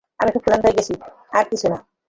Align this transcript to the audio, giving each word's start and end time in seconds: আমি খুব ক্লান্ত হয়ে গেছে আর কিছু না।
আমি 0.19 0.29
খুব 0.31 0.43
ক্লান্ত 0.45 0.63
হয়ে 0.65 0.77
গেছে 0.77 0.93
আর 1.33 1.45
কিছু 1.51 1.67
না। 1.69 1.77